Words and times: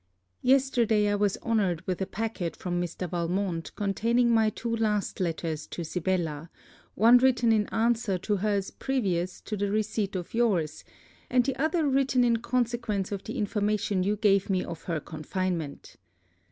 Yesterday 0.41 1.09
I 1.09 1.13
was 1.13 1.37
honoured 1.43 1.85
with 1.85 2.01
a 2.01 2.07
packet 2.07 2.55
from 2.55 2.81
Mr. 2.81 3.07
Valmont 3.07 3.71
containing 3.75 4.31
my 4.31 4.49
two 4.49 4.75
last 4.75 5.19
letters 5.19 5.67
to 5.67 5.83
Sibella, 5.83 6.49
one 6.95 7.19
written 7.19 7.51
in 7.51 7.67
answer 7.67 8.17
to 8.17 8.37
her's 8.37 8.71
previous 8.71 9.39
to 9.41 9.55
the 9.55 9.69
receipt 9.69 10.15
of 10.15 10.33
your's 10.33 10.83
and 11.29 11.45
the 11.45 11.55
other 11.57 11.87
written 11.87 12.23
in 12.23 12.37
consequence 12.37 13.11
of 13.11 13.23
the 13.25 13.37
information 13.37 14.01
you 14.01 14.15
gave 14.15 14.49
me 14.49 14.63
of 14.65 14.85
her 14.85 14.99
confinement. 14.99 15.97